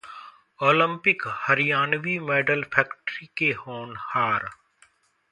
[0.59, 4.49] Olympic: Haryanvi medal factory के होनहार